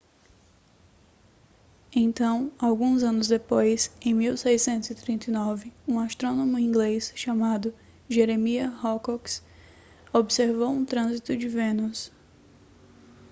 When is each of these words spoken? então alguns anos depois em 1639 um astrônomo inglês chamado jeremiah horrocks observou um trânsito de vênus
então 1.95 2.51
alguns 2.57 3.03
anos 3.03 3.27
depois 3.27 3.91
em 4.01 4.15
1639 4.15 5.71
um 5.87 5.99
astrônomo 5.99 6.57
inglês 6.57 7.13
chamado 7.15 7.71
jeremiah 8.09 8.71
horrocks 8.83 9.43
observou 10.11 10.69
um 10.71 10.83
trânsito 10.83 11.37
de 11.37 11.47
vênus 11.47 12.11